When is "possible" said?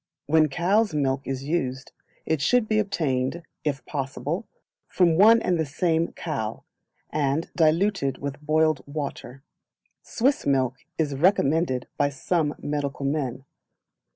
3.85-4.47